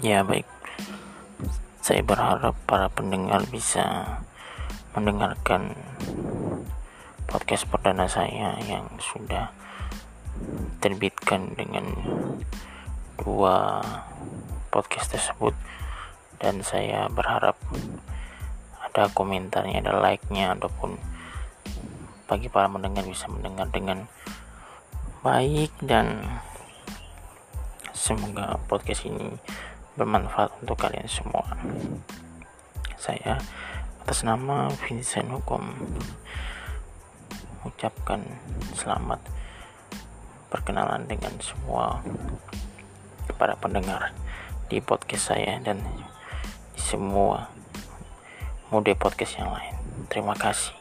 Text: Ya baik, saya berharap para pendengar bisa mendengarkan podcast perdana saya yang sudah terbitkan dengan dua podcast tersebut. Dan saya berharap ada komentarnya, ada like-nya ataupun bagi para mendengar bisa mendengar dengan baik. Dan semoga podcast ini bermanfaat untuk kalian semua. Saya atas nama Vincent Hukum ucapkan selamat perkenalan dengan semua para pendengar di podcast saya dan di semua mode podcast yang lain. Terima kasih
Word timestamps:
Ya 0.00 0.24
baik, 0.24 0.48
saya 1.84 2.00
berharap 2.00 2.56
para 2.64 2.88
pendengar 2.88 3.44
bisa 3.52 4.24
mendengarkan 4.96 5.76
podcast 7.28 7.68
perdana 7.68 8.08
saya 8.08 8.56
yang 8.64 8.88
sudah 8.96 9.52
terbitkan 10.80 11.52
dengan 11.52 11.92
dua 13.20 13.84
podcast 14.72 15.12
tersebut. 15.12 15.52
Dan 16.40 16.64
saya 16.64 17.12
berharap 17.12 17.60
ada 18.80 19.12
komentarnya, 19.12 19.84
ada 19.84 20.00
like-nya 20.00 20.56
ataupun 20.56 20.96
bagi 22.32 22.48
para 22.48 22.64
mendengar 22.64 23.04
bisa 23.04 23.28
mendengar 23.28 23.68
dengan 23.68 24.08
baik. 25.20 25.68
Dan 25.84 26.40
semoga 27.92 28.56
podcast 28.72 29.04
ini 29.04 29.36
bermanfaat 29.96 30.48
untuk 30.64 30.80
kalian 30.80 31.08
semua. 31.08 31.44
Saya 32.96 33.36
atas 34.02 34.24
nama 34.24 34.72
Vincent 34.86 35.28
Hukum 35.28 35.62
ucapkan 37.62 38.24
selamat 38.74 39.20
perkenalan 40.48 41.06
dengan 41.06 41.32
semua 41.38 42.02
para 43.36 43.54
pendengar 43.58 44.10
di 44.66 44.80
podcast 44.80 45.34
saya 45.34 45.60
dan 45.60 45.82
di 46.72 46.80
semua 46.80 47.52
mode 48.72 48.96
podcast 48.96 49.38
yang 49.38 49.52
lain. 49.52 49.76
Terima 50.08 50.34
kasih 50.34 50.74